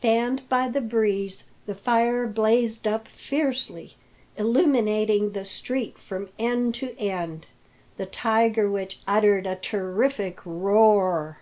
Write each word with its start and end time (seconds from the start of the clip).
Fanned 0.00 0.48
by 0.48 0.70
the 0.70 0.80
breeze, 0.80 1.44
the 1.66 1.74
fire 1.74 2.26
blazed 2.26 2.86
up 2.88 3.06
fiercely, 3.06 3.94
illuminating 4.38 5.32
the 5.32 5.44
street 5.44 5.98
from 5.98 6.30
end 6.38 6.74
to 6.76 6.98
end. 6.98 7.44
The 7.98 8.06
tiger 8.06 8.70
witch 8.70 9.00
uttered 9.06 9.46
a 9.46 9.54
terrific 9.56 10.38
roar. 10.46 11.40